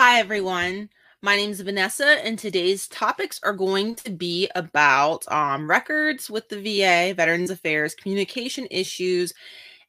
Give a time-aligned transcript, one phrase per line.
[0.00, 0.90] Hi, everyone.
[1.22, 6.48] My name is Vanessa, and today's topics are going to be about um, records with
[6.48, 9.34] the VA, Veterans Affairs, communication issues,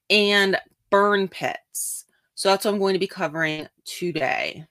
[0.09, 0.57] and
[0.89, 2.05] burn pits.
[2.33, 4.65] So that's what I'm going to be covering today.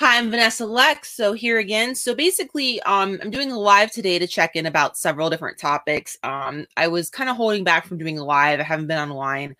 [0.00, 1.10] Hi, I'm Vanessa Lex.
[1.10, 1.92] So here again.
[1.92, 6.16] So basically, um, I'm doing a live today to check in about several different topics.
[6.22, 8.60] Um, I was kind of holding back from doing a live.
[8.60, 9.56] I haven't been online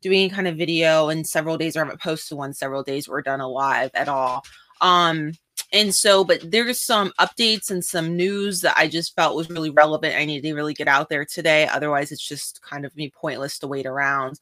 [0.00, 3.20] doing kind of video in several days, or I haven't posted one several days or
[3.20, 4.44] done a live at all.
[4.80, 5.32] Um,
[5.74, 9.68] and so, but there's some updates and some news that I just felt was really
[9.68, 10.16] relevant.
[10.16, 11.68] I needed to really get out there today.
[11.68, 14.40] Otherwise, it's just kind of me pointless to wait around.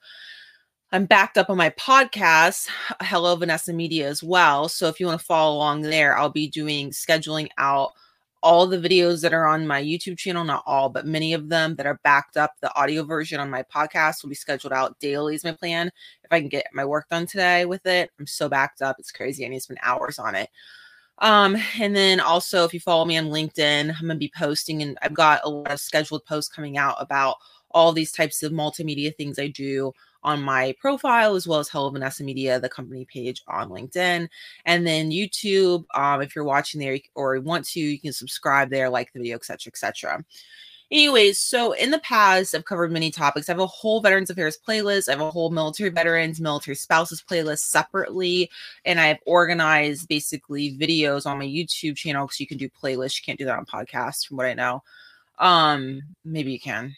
[0.92, 2.68] I'm backed up on my podcast,
[3.00, 4.68] Hello Vanessa Media, as well.
[4.68, 7.92] So if you want to follow along there, I'll be doing scheduling out
[8.42, 11.76] all the videos that are on my YouTube channel, not all, but many of them
[11.76, 12.54] that are backed up.
[12.60, 15.92] The audio version on my podcast will be scheduled out daily, is my plan.
[16.24, 18.97] If I can get my work done today with it, I'm so backed up.
[18.98, 19.44] It's crazy.
[19.44, 20.50] I need to spend hours on it.
[21.19, 24.82] Um, and then also, if you follow me on LinkedIn, I'm going to be posting,
[24.82, 27.36] and I've got a lot of scheduled posts coming out about
[27.70, 31.90] all these types of multimedia things I do on my profile as well as Hello
[31.90, 34.28] Vanessa Media, the company page on LinkedIn.
[34.64, 38.91] And then YouTube, um, if you're watching there or want to, you can subscribe there,
[38.91, 40.24] like the video, etc., etc.
[40.92, 43.48] Anyways, so in the past, I've covered many topics.
[43.48, 45.08] I have a whole Veterans Affairs playlist.
[45.08, 48.50] I have a whole military veterans, military spouses playlist separately.
[48.84, 53.20] And I've organized basically videos on my YouTube channel because you can do playlists.
[53.20, 54.82] You can't do that on podcasts, from what I know.
[55.38, 56.96] Um, maybe you can.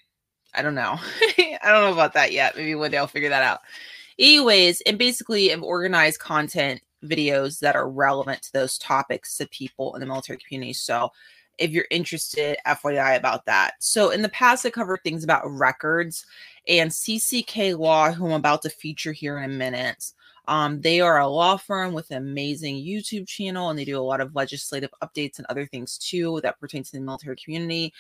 [0.55, 0.99] I don't know.
[1.63, 2.57] I don't know about that yet.
[2.57, 3.61] Maybe one day I'll figure that out.
[4.19, 9.95] Anyways, and basically I've organized content videos that are relevant to those topics to people
[9.95, 10.73] in the military community.
[10.73, 11.11] So
[11.59, 13.75] if you're interested, FYI about that.
[13.81, 16.27] So in the past, I covered things about records
[16.69, 20.13] and CCK Law, who I'm about to feature here in a minute.
[20.49, 24.03] Um, they are a law firm with an amazing YouTube channel, and they do a
[24.03, 27.93] lot of legislative updates and other things too that pertain to the military community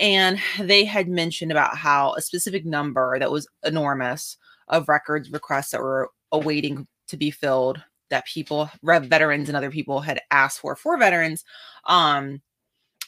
[0.00, 4.36] and they had mentioned about how a specific number that was enormous
[4.68, 10.00] of records requests that were awaiting to be filled that people veterans and other people
[10.00, 11.44] had asked for for veterans
[11.84, 12.40] um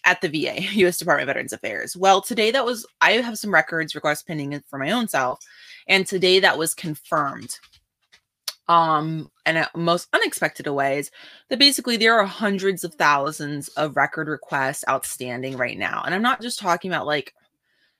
[0.04, 1.96] at the VA, US Department of Veterans Affairs.
[1.96, 5.40] Well, today that was I have some records requests pending for my own self
[5.88, 7.58] and today that was confirmed
[8.72, 11.10] um and most unexpected ways
[11.50, 16.22] that basically there are hundreds of thousands of record requests outstanding right now and i'm
[16.22, 17.34] not just talking about like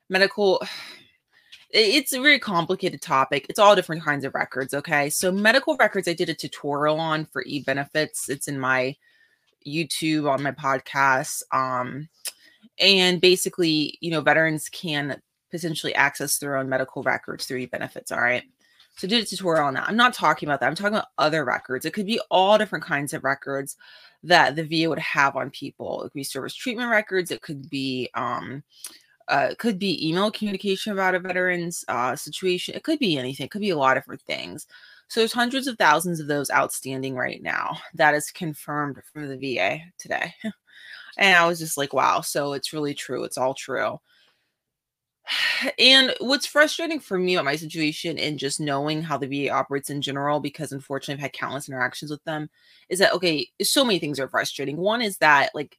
[0.08, 0.62] medical
[1.74, 3.46] it's a very complicated topic.
[3.48, 5.08] It's all different kinds of records okay?
[5.08, 8.28] So medical records i did a tutorial on for e-benefits.
[8.28, 8.94] It's in my
[9.66, 12.08] youtube on my podcast um
[12.80, 15.20] and basically you know veterans can
[15.52, 18.42] potentially access their own medical records through e-benefits all right
[18.96, 19.88] so did a tutorial on that.
[19.88, 20.66] I'm not talking about that.
[20.66, 21.84] I'm talking about other records.
[21.84, 23.76] It could be all different kinds of records
[24.22, 26.02] that the VA would have on people.
[26.02, 27.30] It could be service treatment records.
[27.30, 28.62] It could be um,
[29.28, 32.74] uh, could be email communication about a veteran's uh, situation.
[32.74, 33.46] It could be anything.
[33.46, 34.66] It could be a lot of different things.
[35.08, 37.76] So there's hundreds of thousands of those outstanding right now.
[37.94, 40.34] That is confirmed from the VA today.
[41.18, 42.20] and I was just like, wow.
[42.20, 43.24] So it's really true.
[43.24, 43.98] It's all true.
[45.78, 49.90] And what's frustrating for me about my situation and just knowing how the VA operates
[49.90, 52.50] in general, because unfortunately I've had countless interactions with them,
[52.88, 54.76] is that okay, so many things are frustrating.
[54.76, 55.76] One is that like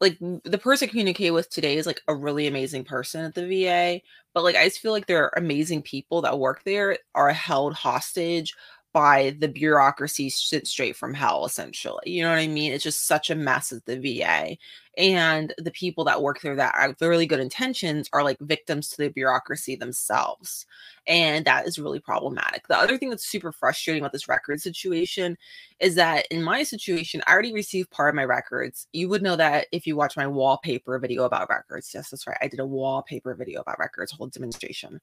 [0.00, 3.46] like the person I communicate with today is like a really amazing person at the
[3.48, 4.00] VA,
[4.34, 7.74] but like I just feel like there are amazing people that work there are held
[7.74, 8.54] hostage
[8.98, 12.02] by the bureaucracy straight from hell, essentially.
[12.06, 12.72] You know what I mean?
[12.72, 14.56] It's just such a mess at the VA.
[14.96, 18.96] And the people that work there that have really good intentions are like victims to
[18.96, 20.66] the bureaucracy themselves.
[21.06, 22.66] And that is really problematic.
[22.66, 25.38] The other thing that's super frustrating about this record situation
[25.78, 28.88] is that in my situation, I already received part of my records.
[28.92, 31.92] You would know that if you watch my wallpaper video about records.
[31.94, 32.38] Yes, that's right.
[32.42, 35.00] I did a wallpaper video about records, whole demonstration.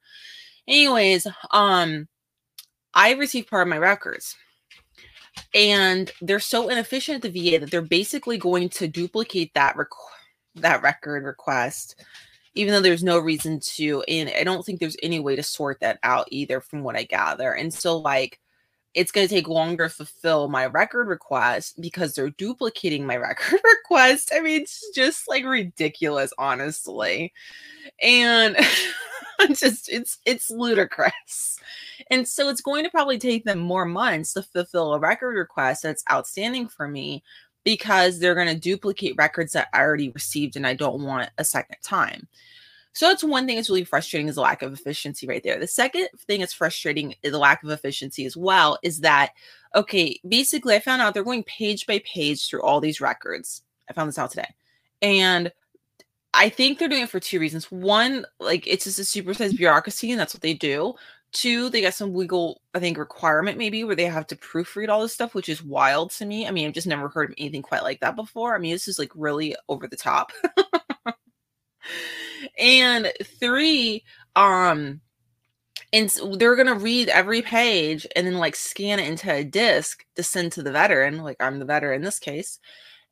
[0.67, 2.09] Anyways, um,
[2.95, 4.35] I received part of my records.
[5.53, 9.75] And they're so inefficient at the VA that they're basically going to duplicate that
[10.55, 12.01] that record request,
[12.53, 14.01] even though there's no reason to.
[14.07, 17.03] And I don't think there's any way to sort that out either, from what I
[17.03, 17.51] gather.
[17.51, 18.39] And so, like,
[18.95, 23.59] it's going to take longer to fulfill my record request because they're duplicating my record
[23.63, 24.31] request.
[24.33, 27.33] I mean, it's just like ridiculous, honestly.
[28.01, 28.55] And
[29.53, 31.59] just it's it's ludicrous.
[32.09, 35.83] And so it's going to probably take them more months to fulfill a record request
[35.83, 37.21] that's outstanding for me
[37.65, 41.43] because they're going to duplicate records that I already received and I don't want a
[41.43, 42.27] second time.
[42.95, 45.59] So that's one thing that's really frustrating is the lack of efficiency right there.
[45.59, 49.31] The second thing that's frustrating is the lack of efficiency as well is that,
[49.75, 53.63] okay, basically I found out they're going page by page through all these records.
[53.89, 54.47] I found this out today.
[55.01, 55.51] And
[56.33, 57.69] I think they're doing it for two reasons.
[57.69, 60.93] One, like it's just a supersized bureaucracy, and that's what they do.
[61.33, 65.01] Two, they got some legal, I think, requirement maybe where they have to proofread all
[65.01, 66.47] this stuff, which is wild to me.
[66.47, 68.55] I mean, I've just never heard of anything quite like that before.
[68.55, 70.31] I mean, this is like really over the top.
[72.57, 74.03] and three,
[74.35, 75.01] um,
[75.93, 80.23] and they're gonna read every page and then like scan it into a disc to
[80.23, 81.17] send to the veteran.
[81.19, 82.59] Like I'm the veteran in this case,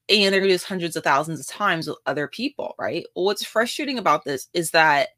[0.10, 3.06] and they're gonna do this hundreds of thousands of times with other people, right?
[3.14, 5.10] What's frustrating about this is that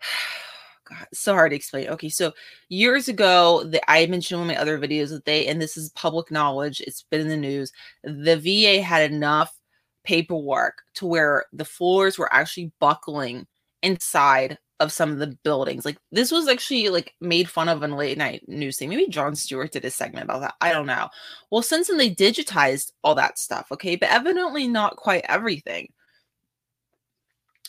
[0.84, 1.88] God, so hard to explain.
[1.90, 2.32] Okay, so
[2.68, 6.30] years ago, the, I mentioned in my other videos that they, and this is public
[6.30, 7.72] knowledge, it's been in the news,
[8.02, 9.56] the VA had enough
[10.04, 13.46] paperwork to where the floors were actually buckling
[13.82, 15.84] inside of some of the buildings.
[15.84, 18.88] Like this was actually like made fun of in late night news thing.
[18.88, 20.54] Maybe Jon Stewart did a segment about that.
[20.60, 21.08] I don't know.
[21.50, 25.88] Well, since then they digitized all that stuff, okay, but evidently not quite everything.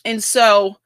[0.04, 0.76] And so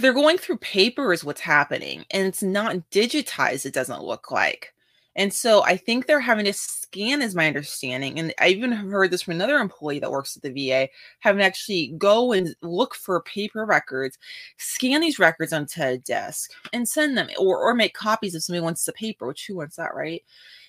[0.00, 4.73] they're going through paper is what's happening and it's not digitized it doesn't look like
[5.16, 9.10] and so i think they're having to scan is my understanding and i even heard
[9.10, 10.88] this from another employee that works at the va
[11.20, 14.18] having to actually go and look for paper records
[14.58, 18.62] scan these records onto a desk and send them or, or make copies if somebody
[18.62, 20.22] wants the paper which who wants that right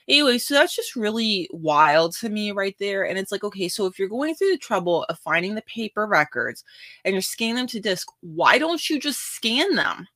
[0.08, 3.06] anyway, so that's just really wild to me right there.
[3.06, 6.06] And it's like, okay, so if you're going through the trouble of finding the paper
[6.06, 6.64] records
[7.04, 10.08] and you're scanning them to disk, why don't you just scan them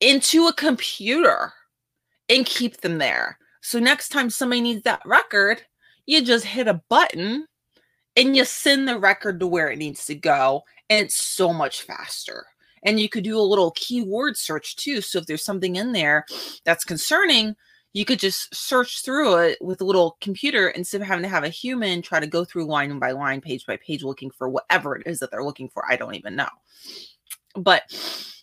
[0.00, 1.52] into a computer
[2.28, 3.38] and keep them there?
[3.68, 5.60] So next time somebody needs that record,
[6.06, 7.46] you just hit a button
[8.16, 10.62] and you send the record to where it needs to go.
[10.88, 12.46] And it's so much faster.
[12.82, 15.02] And you could do a little keyword search too.
[15.02, 16.24] So if there's something in there
[16.64, 17.56] that's concerning,
[17.92, 21.44] you could just search through it with a little computer instead of having to have
[21.44, 24.96] a human try to go through line by line, page by page, looking for whatever
[24.96, 25.84] it is that they're looking for.
[25.86, 26.48] I don't even know.
[27.54, 27.82] But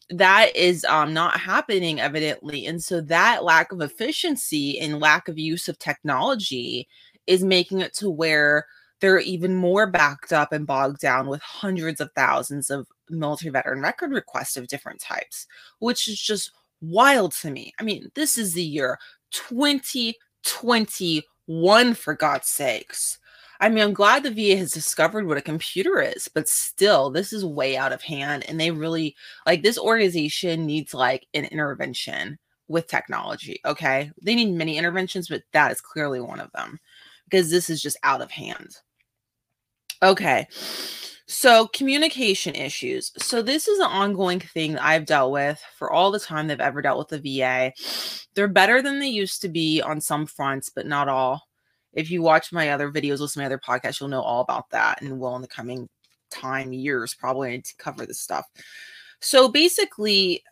[0.09, 2.65] that is um, not happening evidently.
[2.65, 6.87] And so that lack of efficiency and lack of use of technology
[7.27, 8.65] is making it to where
[9.01, 13.81] they're even more backed up and bogged down with hundreds of thousands of military veteran
[13.81, 15.47] record requests of different types,
[15.79, 17.73] which is just wild to me.
[17.79, 18.97] I mean, this is the year
[19.31, 23.17] 2021, for God's sakes.
[23.59, 27.31] I mean, I'm glad the VA has discovered what a computer is, but still, this
[27.31, 28.45] is way out of hand.
[28.47, 29.15] And they really
[29.45, 32.37] like this organization needs like an intervention
[32.67, 33.59] with technology.
[33.65, 34.11] Okay.
[34.21, 36.79] They need many interventions, but that is clearly one of them
[37.25, 38.77] because this is just out of hand.
[40.03, 40.47] Okay.
[41.27, 43.11] So, communication issues.
[43.17, 46.59] So, this is an ongoing thing that I've dealt with for all the time they've
[46.59, 47.73] ever dealt with the VA.
[48.35, 51.47] They're better than they used to be on some fronts, but not all.
[51.95, 54.69] If you watch my other videos, listen to my other podcasts, you'll know all about
[54.71, 55.89] that and will in the coming
[56.29, 58.45] time, years, probably to cover this stuff.
[59.21, 60.43] So, basically,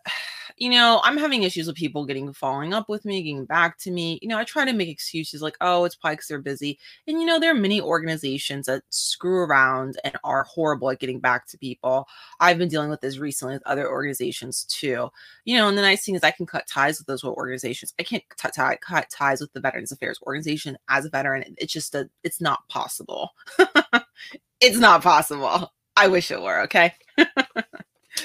[0.56, 3.90] you know, I'm having issues with people getting following up with me, getting back to
[3.90, 4.18] me.
[4.22, 6.78] You know, I try to make excuses like, oh, it's probably because they're busy.
[7.08, 11.18] And, you know, there are many organizations that screw around and are horrible at getting
[11.18, 12.06] back to people.
[12.38, 15.08] I've been dealing with this recently with other organizations too.
[15.44, 17.92] You know, and the nice thing is I can cut ties with those organizations.
[17.98, 21.54] I can't cut, tie, cut ties with the Veterans Affairs organization as a veteran.
[21.58, 23.30] It's just a, it's not possible.
[24.60, 25.72] it's not possible.
[25.96, 26.92] I wish it were, okay?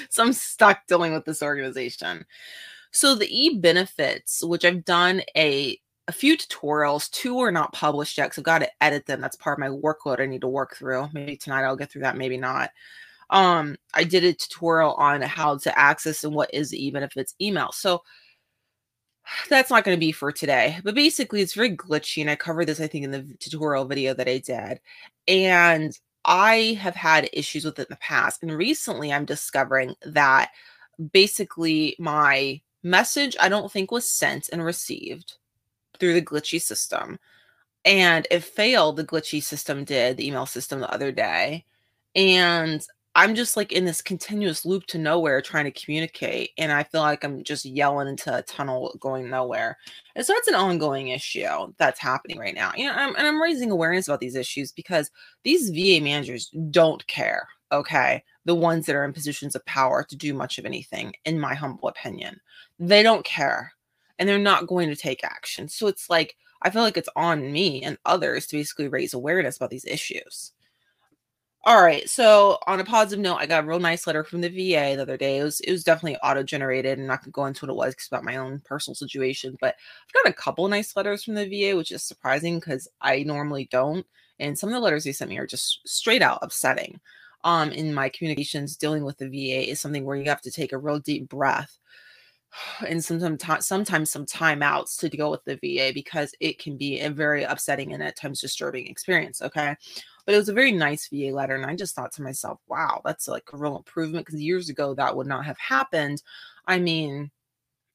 [0.10, 2.24] so I'm stuck dealing with this organization.
[2.92, 5.78] So the e benefits, which I've done a
[6.08, 9.20] a few tutorials, two are not published yet, so I've got to edit them.
[9.20, 11.08] That's part of my workload I need to work through.
[11.12, 12.70] Maybe tonight I'll get through that, maybe not.
[13.30, 17.70] Um, I did a tutorial on how to access and what is the e-benefits email.
[17.70, 18.02] So
[19.48, 22.20] that's not going to be for today, but basically it's very glitchy.
[22.22, 24.80] And I covered this, I think, in the tutorial video that I did.
[25.28, 28.42] And I have had issues with it in the past.
[28.42, 30.50] And recently I'm discovering that
[31.12, 35.34] basically my message I don't think was sent and received
[35.98, 37.18] through the glitchy system.
[37.84, 41.64] And it failed, the glitchy system did, the email system the other day.
[42.14, 42.84] And
[43.20, 46.52] I'm just like in this continuous loop to nowhere trying to communicate.
[46.56, 49.76] And I feel like I'm just yelling into a tunnel going nowhere.
[50.16, 51.44] And so that's an ongoing issue
[51.76, 52.72] that's happening right now.
[52.74, 55.10] You know, I'm, and I'm raising awareness about these issues because
[55.42, 57.46] these VA managers don't care.
[57.72, 58.24] Okay.
[58.46, 61.54] The ones that are in positions of power to do much of anything, in my
[61.54, 62.40] humble opinion,
[62.78, 63.74] they don't care
[64.18, 65.68] and they're not going to take action.
[65.68, 69.58] So it's like, I feel like it's on me and others to basically raise awareness
[69.58, 70.52] about these issues.
[71.64, 72.08] All right.
[72.08, 75.02] So on a positive note, I got a real nice letter from the VA the
[75.02, 75.38] other day.
[75.38, 76.98] It was it was definitely auto generated.
[76.98, 79.56] and not gonna go into what it was because about my own personal situation.
[79.60, 79.74] But
[80.08, 83.68] I've got a couple nice letters from the VA, which is surprising because I normally
[83.70, 84.06] don't.
[84.38, 86.98] And some of the letters they sent me are just straight out upsetting.
[87.44, 90.72] Um, in my communications dealing with the VA is something where you have to take
[90.72, 91.78] a real deep breath
[92.88, 97.10] and sometimes sometimes some timeouts to go with the VA because it can be a
[97.10, 99.42] very upsetting and at times disturbing experience.
[99.42, 99.76] Okay.
[100.26, 101.54] But it was a very nice VA letter.
[101.56, 104.94] And I just thought to myself, wow, that's like a real improvement because years ago
[104.94, 106.22] that would not have happened.
[106.66, 107.30] I mean,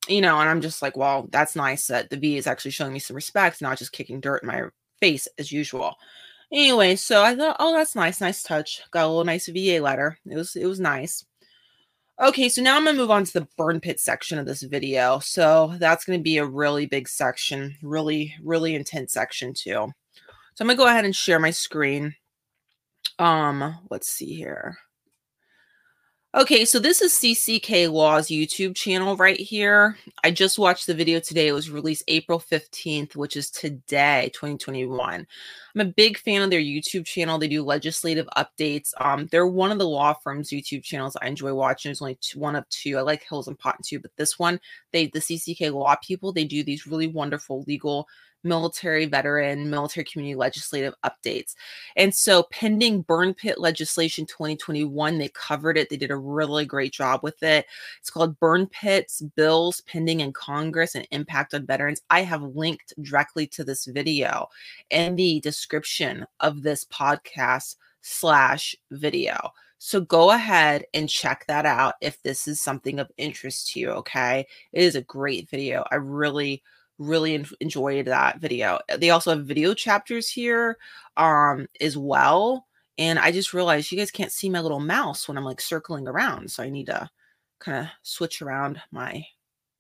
[0.08, 2.94] you know, and I'm just like, well, that's nice that the VA is actually showing
[2.94, 4.64] me some respect, not just kicking dirt in my
[5.00, 5.96] face as usual.
[6.52, 8.82] Anyway, so I thought, oh, that's nice, nice touch.
[8.92, 10.18] Got a little nice VA letter.
[10.26, 11.26] It was it was nice.
[12.22, 15.20] Okay, so now I'm to move on to the burn pit section of this video.
[15.20, 19.92] So that's to be a really big section, really, really intense section too.
[20.56, 22.16] So I'm going to go ahead and share my screen.
[23.20, 24.78] Um, let's see here.
[26.34, 29.98] Okay, so this is CCK Law's YouTube channel right here.
[30.24, 31.48] I just watched the video today.
[31.48, 35.28] It was released April 15th, which is today, 2021.
[35.76, 37.38] I'm a big fan of their YouTube channel.
[37.38, 38.92] They do legislative updates.
[39.00, 41.90] Um, they're one of the law firms YouTube channels I enjoy watching.
[41.90, 42.98] There's only two, one of two.
[42.98, 44.60] I like Hills and Pot too, but this one,
[44.92, 48.08] they the CCK Law people, they do these really wonderful legal
[48.46, 51.56] military veteran, military community legislative updates.
[51.96, 55.90] And so, pending burn pit legislation 2021, they covered it.
[55.90, 57.66] They did a really great job with it.
[58.00, 62.02] It's called Burn Pits Bills Pending in Congress and Impact on Veterans.
[62.10, 64.48] I have linked directly to this video
[64.90, 69.52] in the description of this podcast slash video.
[69.78, 73.90] So go ahead and check that out if this is something of interest to you.
[73.92, 74.48] Okay.
[74.72, 75.86] It is a great video.
[75.92, 76.64] I really,
[76.98, 78.80] really enjoyed that video.
[78.90, 80.78] Uh, they also have video chapters here
[81.18, 82.68] um as well.
[82.98, 86.08] And I just realized you guys can't see my little mouse when I'm like circling
[86.08, 86.50] around.
[86.50, 87.10] So I need to
[87.60, 89.26] kind of switch around my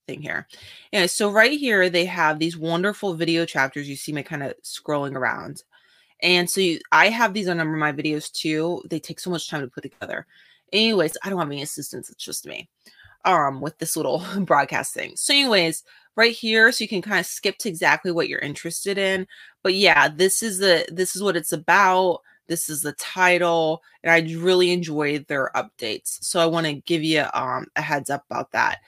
[0.07, 0.48] thing here.
[0.91, 3.89] Yeah, so right here they have these wonderful video chapters.
[3.89, 5.63] You see me kind of scrolling around.
[6.22, 8.81] And so you, I have these on number of my videos too.
[8.89, 10.25] They take so much time to put together.
[10.74, 12.10] Anyways, I don't have any assistants.
[12.10, 12.69] It's just me
[13.25, 15.15] um with this little broadcast thing.
[15.15, 15.84] So anyways,
[16.15, 19.27] right here so you can kind of skip to exactly what you're interested in.
[19.63, 22.22] But yeah, this is the this is what it's about.
[22.48, 26.24] This is the title and I really enjoyed their updates.
[26.24, 28.79] So I want to give you um a heads up about that.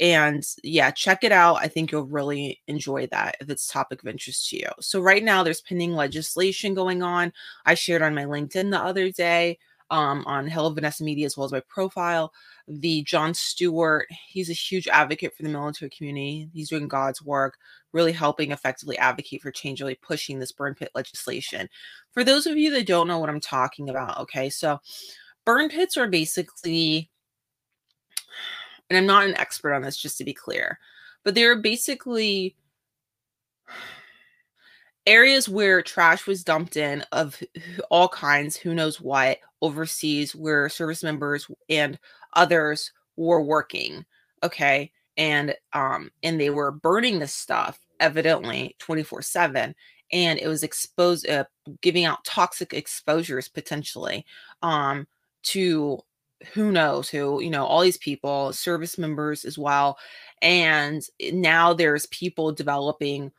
[0.00, 1.56] And yeah, check it out.
[1.60, 4.68] I think you'll really enjoy that if it's topic of interest to you.
[4.80, 7.32] So right now there's pending legislation going on.
[7.66, 9.58] I shared on my LinkedIn the other day
[9.90, 12.32] um, on Hello Vanessa Media as well as my profile.
[12.66, 16.50] The Jon Stewart, he's a huge advocate for the military community.
[16.52, 17.58] He's doing God's work,
[17.92, 21.68] really helping effectively advocate for change, really pushing this burn pit legislation.
[22.12, 24.78] For those of you that don't know what I'm talking about, okay, so
[25.44, 27.10] burn pits are basically,
[28.90, 30.78] and I'm not an expert on this, just to be clear,
[31.24, 32.56] but they're basically
[35.08, 37.42] areas where trash was dumped in of
[37.90, 41.98] all kinds, who knows what, overseas, where service members and
[42.34, 44.04] others were working.
[44.42, 44.92] Okay.
[45.16, 49.74] And um, and they were burning this stuff evidently 24-7
[50.12, 51.44] and it was exposed uh,
[51.80, 54.24] giving out toxic exposures potentially
[54.62, 55.04] um
[55.42, 55.98] to
[56.52, 59.98] who knows who you know all these people service members as well
[60.42, 63.32] and now there's people developing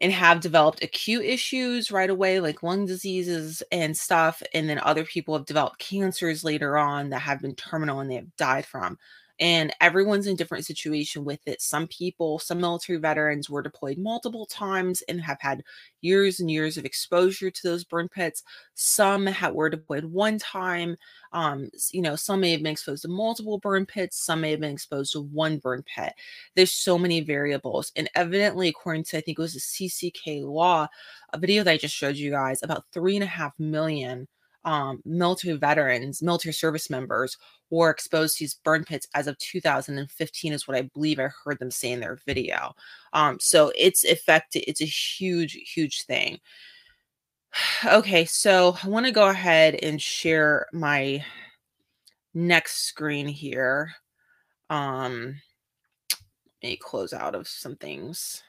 [0.00, 4.42] and have developed acute issues right away, like lung diseases and stuff.
[4.54, 8.14] And then other people have developed cancers later on that have been terminal and they
[8.16, 8.98] have died from
[9.40, 11.62] and everyone's in different situation with it.
[11.62, 15.64] Some people some military veterans were deployed multiple times and have had
[16.02, 18.42] years and years of exposure to those burn pits.
[18.74, 20.96] Some had, were deployed one time
[21.32, 24.60] um, you know some may have been exposed to multiple burn pits some may have
[24.60, 26.12] been exposed to one burn pit.
[26.54, 30.86] There's so many variables and evidently according to i think it was a cck law
[31.32, 34.26] a video that i just showed you guys about three and a half million
[34.64, 37.36] um, military veterans, military service members
[37.70, 41.58] were exposed to these burn pits as of 2015 is what I believe I heard
[41.58, 42.74] them say in their video.
[43.12, 46.38] Um, so it's affected, it's a huge, huge thing.
[47.84, 51.24] Okay, so I want to go ahead and share my
[52.32, 53.92] next screen here.
[54.68, 55.40] Um,
[56.62, 58.44] let me close out of some things.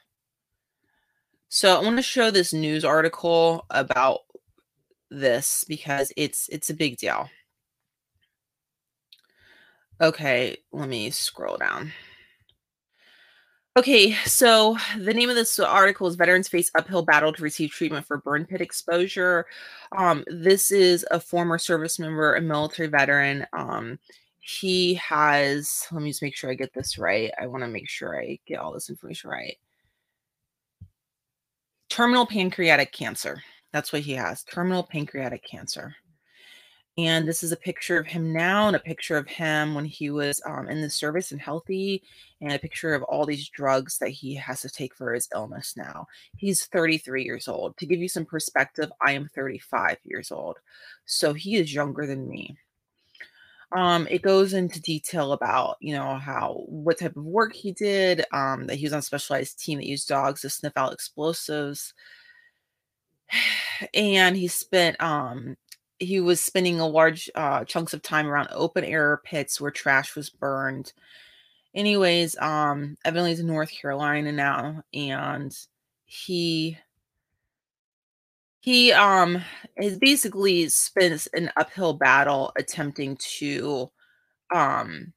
[1.48, 4.20] So I want to show this news article about
[5.12, 7.28] this because it's it's a big deal.
[10.00, 11.92] Okay, let me scroll down.
[13.74, 18.04] Okay, so the name of this article is Veterans Face Uphill Battle to Receive Treatment
[18.06, 19.46] for Burn Pit Exposure.
[19.96, 23.46] Um, this is a former service member, a military veteran.
[23.54, 23.98] Um,
[24.40, 27.30] he has, let me just make sure I get this right.
[27.40, 29.56] I want to make sure I get all this information right.
[31.88, 33.42] Terminal pancreatic cancer.
[33.72, 35.94] That's what he has terminal pancreatic cancer.
[36.98, 40.10] And this is a picture of him now and a picture of him when he
[40.10, 42.02] was um, in the service and healthy,
[42.42, 45.74] and a picture of all these drugs that he has to take for his illness
[45.74, 46.06] now.
[46.36, 47.78] He's 33 years old.
[47.78, 50.58] To give you some perspective, I am 35 years old.
[51.06, 52.58] So he is younger than me.
[53.74, 58.22] Um, it goes into detail about, you know, how what type of work he did,
[58.32, 61.94] um, that he was on a specialized team that used dogs to sniff out explosives.
[63.94, 65.56] And he spent um
[65.98, 70.16] he was spending a large uh, chunks of time around open air pits where trash
[70.16, 70.92] was burned.
[71.74, 75.56] Anyways, um, Evan in North Carolina now, and
[76.04, 76.76] he
[78.60, 79.42] he um
[79.76, 83.90] is basically spent an uphill battle attempting to
[84.54, 85.12] um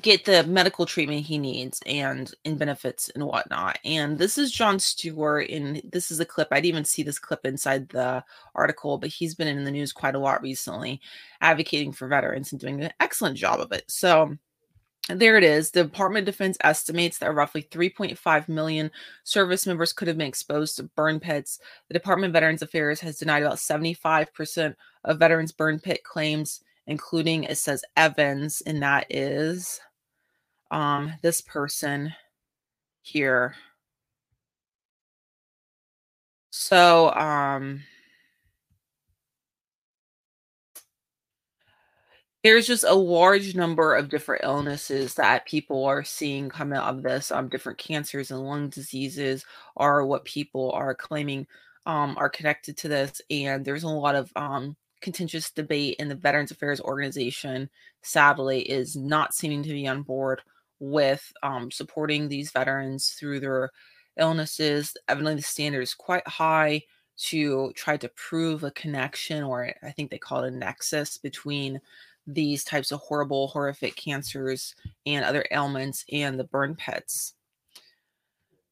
[0.00, 3.78] get the medical treatment he needs and and benefits and whatnot.
[3.84, 6.48] And this is Jon Stewart, and this is a clip.
[6.50, 8.24] I didn't even see this clip inside the
[8.54, 11.00] article, but he's been in the news quite a lot recently,
[11.40, 13.84] advocating for veterans and doing an excellent job of it.
[13.88, 14.36] So
[15.08, 15.70] there it is.
[15.70, 18.90] The Department of Defense estimates that roughly 3.5 million
[19.22, 21.60] service members could have been exposed to burn pits.
[21.88, 24.74] The Department of Veterans Affairs has denied about 75%
[25.04, 29.80] of veterans' burn pit claims including it says Evans, and that is
[30.70, 32.12] um, this person
[33.02, 33.54] here.
[36.50, 37.82] So, um,
[42.46, 47.02] there's just a large number of different illnesses that people are seeing come out of
[47.02, 47.32] this.
[47.32, 49.44] Um, different cancers and lung diseases
[49.76, 51.46] are what people are claiming
[51.86, 56.14] um, are connected to this, and there's a lot of um, contentious debate in the
[56.14, 57.68] Veterans Affairs Organization,
[58.02, 60.42] sadly, is not seeming to be on board
[60.78, 63.70] with um, supporting these veterans through their
[64.18, 64.96] illnesses.
[65.08, 66.82] Evidently, the standard is quite high
[67.18, 71.80] to try to prove a connection, or I think they call it a nexus between
[72.26, 74.74] these types of horrible, horrific cancers
[75.06, 77.34] and other ailments and the burn pits.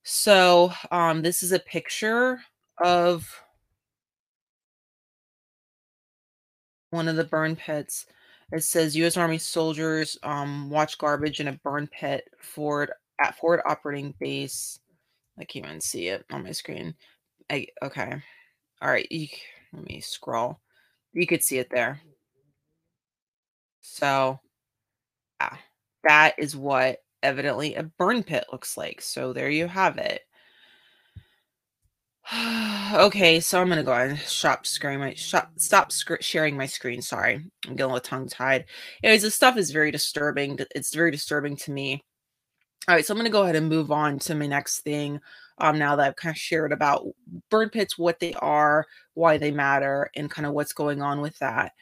[0.02, 2.40] So, um, this is a picture
[2.82, 3.43] of
[6.94, 8.06] one of the burn pits.
[8.52, 9.16] It says U.S.
[9.16, 14.78] Army soldiers um, watch garbage in a burn pit forward at forward operating base.
[15.38, 16.94] I can't even see it on my screen.
[17.50, 18.12] I, okay,
[18.80, 19.10] all right.
[19.10, 19.28] You,
[19.72, 20.60] let me scroll.
[21.12, 22.00] You could see it there.
[23.80, 24.40] So,
[25.40, 25.56] yeah,
[26.04, 29.00] that is what evidently a burn pit looks like.
[29.00, 30.22] So there you have it.
[32.94, 36.66] okay, so I'm gonna go ahead and stop screen my stop stop sc- sharing my
[36.66, 37.02] screen.
[37.02, 38.64] Sorry, I'm getting a little tongue tied.
[39.02, 40.58] Anyways, this stuff is very disturbing.
[40.74, 42.02] It's very disturbing to me.
[42.88, 45.20] All right, so I'm gonna go ahead and move on to my next thing.
[45.58, 47.06] Um, now that I've kind of shared about
[47.50, 51.38] burn pits, what they are, why they matter, and kind of what's going on with
[51.40, 51.72] that.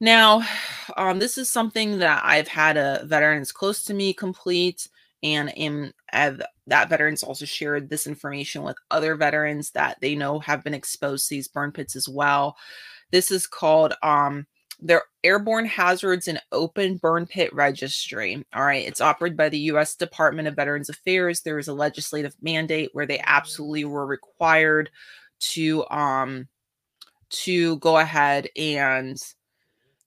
[0.00, 0.42] Now,
[0.96, 4.88] um, this is something that I've had a veterans close to me complete
[5.22, 10.38] and am have, that veterans also shared this information with other veterans that they know
[10.40, 12.56] have been exposed to these burn pits as well.
[13.10, 14.46] This is called um
[14.82, 18.42] their Airborne Hazards and Open Burn Pit Registry.
[18.54, 19.94] All right, it's operated by the U.S.
[19.94, 21.42] Department of Veterans Affairs.
[21.42, 24.90] There is a legislative mandate where they absolutely were required
[25.40, 26.48] to um
[27.30, 29.16] to go ahead and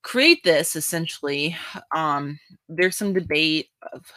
[0.01, 1.55] create this essentially
[1.95, 4.11] um there's some debate of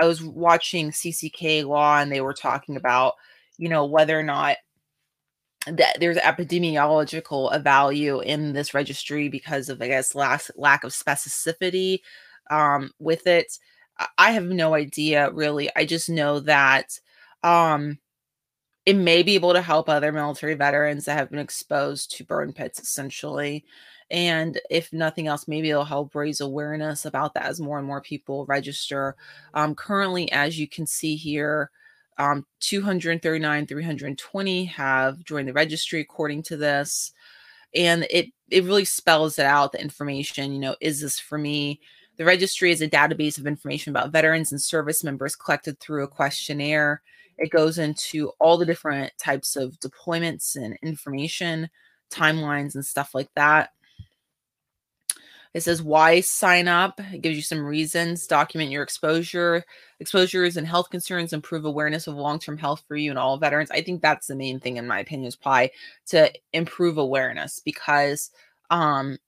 [0.00, 3.14] I was watching CCK Law and they were talking about,
[3.58, 4.56] you know, whether or not
[5.66, 11.98] that there's epidemiological value in this registry because of, I guess, last lack of specificity
[12.50, 13.58] um, with it.
[14.16, 15.68] I have no idea really.
[15.76, 16.98] I just know that
[17.42, 17.98] um,
[18.86, 22.52] it may be able to help other military veterans that have been exposed to burn
[22.52, 23.64] pits essentially.
[24.10, 28.00] And if nothing else, maybe it'll help raise awareness about that as more and more
[28.00, 29.16] people register.
[29.54, 31.70] Um, currently, as you can see here,
[32.18, 37.12] um, 239, 320 have joined the registry according to this.
[37.74, 41.80] And it it really spells it out the information, you know, is this for me?
[42.16, 46.08] The registry is a database of information about veterans and service members collected through a
[46.08, 47.02] questionnaire.
[47.36, 51.70] It goes into all the different types of deployments and information,
[52.10, 53.70] timelines, and stuff like that.
[55.54, 57.00] It says why sign up.
[57.12, 58.26] It gives you some reasons.
[58.26, 59.64] Document your exposure,
[60.00, 61.32] exposures and health concerns.
[61.32, 63.70] Improve awareness of long-term health for you and all veterans.
[63.70, 65.72] I think that's the main thing, in my opinion, is probably
[66.08, 68.30] to improve awareness because
[68.70, 69.18] um,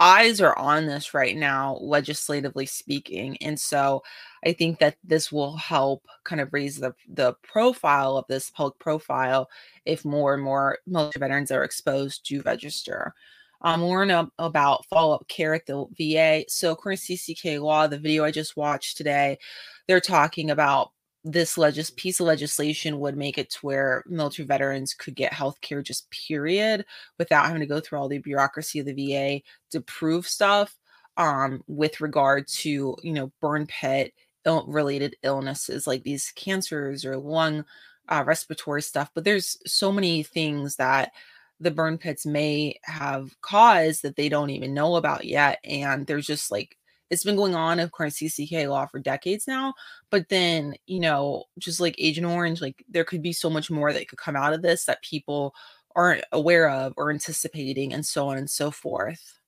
[0.00, 4.02] eyes are on this right now, legislatively speaking, and so
[4.44, 8.78] I think that this will help kind of raise the the profile of this public
[8.78, 9.48] profile
[9.84, 13.14] if more and more military veterans are exposed to register
[13.60, 16.44] um, learn about follow up care at the VA.
[16.48, 19.38] So, according to CCK law, the video I just watched today,
[19.86, 20.92] they're talking about
[21.24, 25.60] this legis- piece of legislation would make it to where military veterans could get health
[25.60, 26.84] care just period
[27.18, 30.76] without having to go through all the bureaucracy of the VA to prove stuff
[31.16, 37.16] um, with regard to, you know, burn pit Ill- related illnesses like these cancers or
[37.16, 37.64] lung
[38.08, 39.10] uh, respiratory stuff.
[39.14, 41.12] But there's so many things that
[41.60, 45.58] the burn pits may have caused that they don't even know about yet.
[45.64, 46.76] And there's just like,
[47.10, 49.74] it's been going on, of course, CCK law for decades now.
[50.10, 53.92] But then, you know, just like Agent Orange, like there could be so much more
[53.92, 55.54] that could come out of this that people
[55.96, 59.38] aren't aware of or anticipating, and so on and so forth.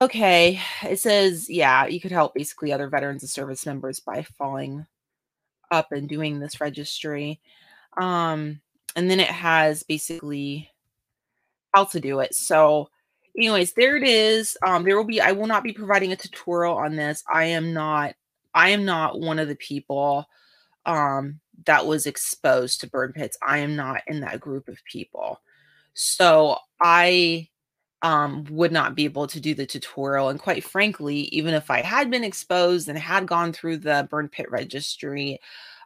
[0.00, 4.86] Okay, it says, yeah, you could help basically other veterans and service members by following
[5.72, 7.40] up and doing this registry.
[8.00, 8.60] Um,
[8.98, 10.68] and then it has basically
[11.72, 12.34] how to do it.
[12.34, 12.88] So,
[13.36, 14.56] anyways, there it is.
[14.66, 15.20] Um, there will be.
[15.20, 17.22] I will not be providing a tutorial on this.
[17.32, 18.16] I am not.
[18.54, 20.26] I am not one of the people
[20.84, 23.38] um, that was exposed to burn pits.
[23.40, 25.42] I am not in that group of people.
[25.94, 27.50] So I
[28.02, 30.28] um, would not be able to do the tutorial.
[30.28, 34.28] And quite frankly, even if I had been exposed and had gone through the burn
[34.28, 35.38] pit registry,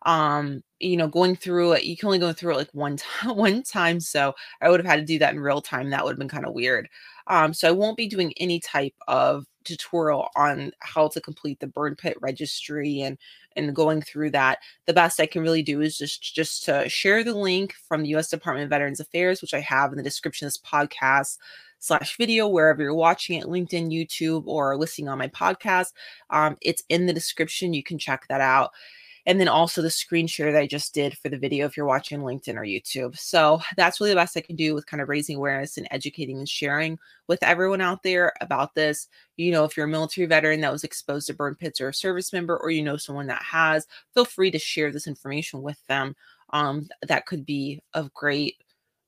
[0.04, 3.36] um you know going through it you can only go through it like one time
[3.36, 6.12] one time so i would have had to do that in real time that would
[6.12, 6.88] have been kind of weird.
[7.26, 11.66] Um so i won't be doing any type of tutorial on how to complete the
[11.68, 13.16] burn pit registry and
[13.54, 14.58] and going through that.
[14.86, 18.08] The best i can really do is just just to share the link from the
[18.10, 21.38] u.s department of veterans affairs which i have in the description of this podcast
[21.78, 25.92] slash video wherever you're watching it linkedin youtube or listening on my podcast.
[26.30, 28.70] Um, it's in the description you can check that out
[29.26, 31.86] and then also the screen share that I just did for the video if you're
[31.86, 33.16] watching LinkedIn or YouTube.
[33.16, 36.38] So that's really the best I can do with kind of raising awareness and educating
[36.38, 39.08] and sharing with everyone out there about this.
[39.36, 41.94] You know, if you're a military veteran that was exposed to burn pits or a
[41.94, 45.78] service member, or you know someone that has, feel free to share this information with
[45.86, 46.14] them.
[46.52, 48.56] Um, that could be of great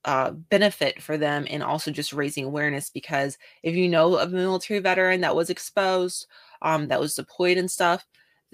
[0.05, 4.37] uh, benefit for them and also just raising awareness because if you know of a
[4.37, 6.27] military veteran that was exposed,
[6.63, 8.07] um, that was deployed and stuff,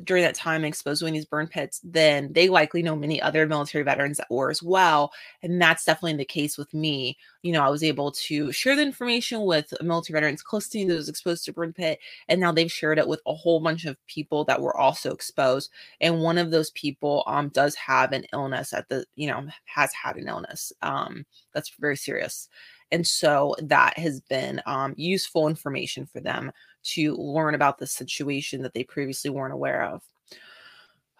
[0.05, 3.85] during that time exposed to these burn pits, then they likely know many other military
[3.85, 5.12] veterans that were as well.
[5.42, 7.18] And that's definitely the case with me.
[7.42, 10.85] You know, I was able to share the information with military veterans close to me
[10.85, 11.98] that was exposed to burn pit,
[12.29, 15.70] and now they've shared it with a whole bunch of people that were also exposed.
[16.00, 19.92] And one of those people um does have an illness at the, you know, has
[19.92, 20.72] had an illness.
[20.83, 21.24] Um,
[21.55, 22.48] that's very serious.
[22.92, 26.50] And so that has been um, useful information for them
[26.82, 30.02] to learn about the situation that they previously weren't aware of.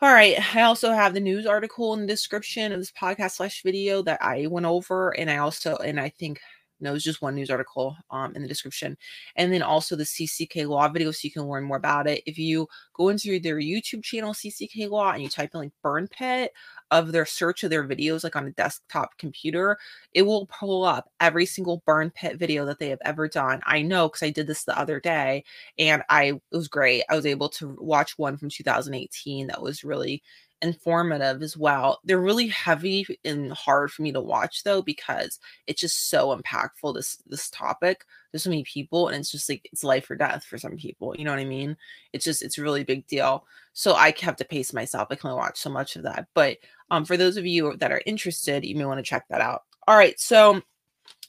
[0.03, 0.37] All right.
[0.57, 4.23] I also have the news article in the description of this podcast slash video that
[4.23, 5.11] I went over.
[5.11, 6.41] And I also, and I think
[6.81, 8.97] no, just one news article um, in the description.
[9.37, 12.23] And then also the CCK Law video so you can learn more about it.
[12.27, 16.09] If you go into their YouTube channel, CCK Law, and you type in like burn
[16.09, 16.53] pit
[16.91, 19.79] of their search of their videos, like on a desktop computer,
[20.13, 23.61] it will pull up every single burn pit video that they have ever done.
[23.65, 25.45] I know because I did this the other day
[25.79, 27.05] and I, it was great.
[27.09, 30.23] I was able to watch one from 2018 that was really
[30.63, 32.01] informative as well.
[32.05, 36.95] They're really heavy and hard for me to watch though because it's just so impactful
[36.95, 38.05] this this topic.
[38.31, 41.15] There's so many people and it's just like it's life or death for some people.
[41.17, 41.77] You know what I mean?
[42.13, 43.45] It's just it's a really big deal.
[43.73, 45.09] So I have to pace myself.
[45.11, 46.27] I can only watch so much of that.
[46.35, 46.59] But
[46.91, 49.63] um for those of you that are interested, you may want to check that out.
[49.89, 50.63] All right, so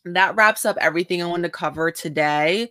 [0.06, 2.70] that wraps up everything I wanted to cover today.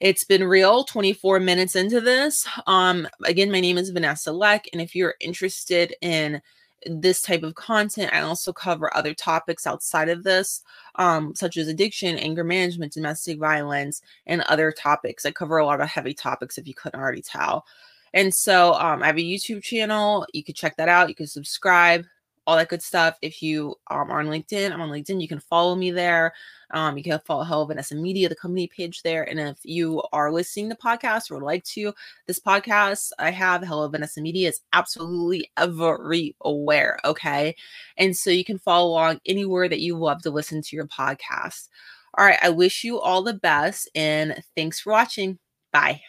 [0.00, 2.46] It's been real 24 minutes into this.
[2.68, 6.40] Um, again, my name is Vanessa Leck, and if you're interested in
[6.86, 10.62] this type of content, I also cover other topics outside of this,
[10.94, 15.26] um, such as addiction, anger management, domestic violence, and other topics.
[15.26, 17.66] I cover a lot of heavy topics if you couldn't already tell.
[18.14, 20.26] And so um, I have a YouTube channel.
[20.32, 21.08] You can check that out.
[21.08, 22.04] You can subscribe
[22.48, 23.18] all that good stuff.
[23.20, 25.20] If you um, are on LinkedIn, I'm on LinkedIn.
[25.20, 26.32] You can follow me there.
[26.70, 29.28] Um, you can follow Hello Vanessa Media, the company page there.
[29.28, 31.92] And if you are listening to podcast or would like to,
[32.26, 36.98] this podcast I have, Hello Vanessa Media, is absolutely everywhere.
[37.04, 37.54] Okay.
[37.98, 41.68] And so you can follow along anywhere that you love to listen to your podcast.
[42.16, 42.38] All right.
[42.42, 45.38] I wish you all the best and thanks for watching.
[45.70, 46.00] Bye.